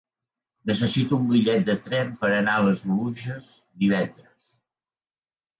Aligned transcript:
Necessito 0.69 1.19
un 1.23 1.27
bitllet 1.31 1.67
de 1.67 1.75
tren 1.89 2.09
per 2.23 2.31
anar 2.39 2.55
a 2.55 2.63
les 2.71 2.81
Oluges 2.97 3.51
divendres. 3.85 4.53